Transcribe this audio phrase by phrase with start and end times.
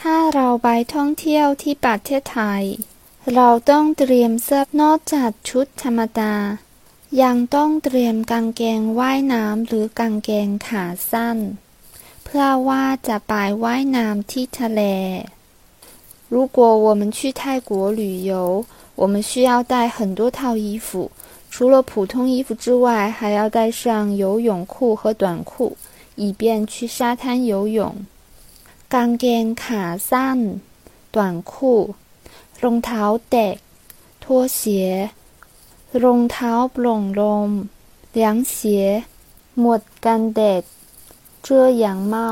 [0.00, 2.62] ถ้าเราไปท่องเที่ยวที่ประเทศไทย
[3.34, 6.34] เราต้องเตรียมเสื้อนอกจากชุดธรรมดา
[7.22, 11.38] ยังต้องเตรียมกางเกงว่ายน้ำหรือกางเกงขาสั้น
[12.24, 13.32] เพื่อว่าจะไป
[13.64, 14.82] ว่ายน้ำที่ทะเล
[16.34, 18.32] 如果我们去泰国旅游，
[19.00, 21.10] 我们需要带很多套衣服，
[21.52, 25.76] 除了普通衣服之外，还要带上游泳裤和短裤，
[26.16, 27.94] 以便去沙滩游泳。
[28.94, 30.38] กางเกงขาสั้น
[31.14, 31.16] 短
[31.50, 31.52] 裤
[32.62, 33.54] รองเท้าแตะ
[34.22, 34.24] 拖
[34.60, 34.62] 鞋
[36.02, 37.50] รองเท้าโปร่งลม
[38.16, 38.18] 凉
[38.54, 38.56] 鞋
[39.58, 40.62] หมวดกันแดด
[41.42, 42.28] เสื้อยางเมา